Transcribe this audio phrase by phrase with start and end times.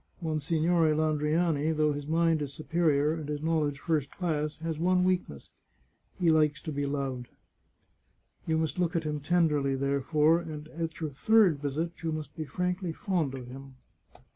[0.19, 5.51] Monsignore Landriana, though his mind is superior and his knowledge first class, has one weakness—
[6.19, 7.27] he likes to be loved.
[8.47, 12.45] You must look at him tenderly, therefore, and at your third visit you must be
[12.45, 13.75] frankly fond of him.